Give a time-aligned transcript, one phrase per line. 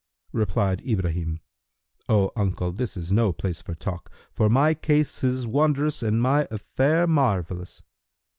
[0.33, 1.41] Replied Ibrahim,
[2.09, 6.47] "O uncle, this is no place for talk, for my case is wondrous and my
[6.49, 7.83] affair marvellous."